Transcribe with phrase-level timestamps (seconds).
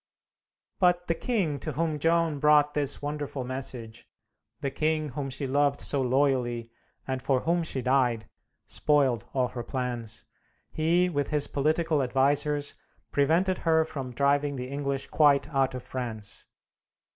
[0.79, 4.09] But the king to whom Joan brought this wonderful message,
[4.61, 6.71] the king whom she loved so loyally,
[7.07, 8.27] and for whom she died,
[8.65, 10.25] spoiled all her plans.
[10.71, 12.73] He, with his political advisers,
[13.11, 16.47] prevented her from driving the English quite out of France.